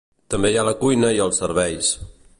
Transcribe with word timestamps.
També 0.33 0.49
hi 0.53 0.57
ha 0.61 0.63
la 0.69 0.73
cuina 0.79 1.13
i 1.19 1.23
els 1.27 1.41
serveis. 1.43 1.93